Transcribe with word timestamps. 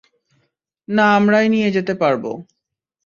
না 0.87 1.05
আমরাই 1.17 1.47
নিয়ে 1.49 1.69
যেতে 1.71 1.93
পারবো। 2.01 2.31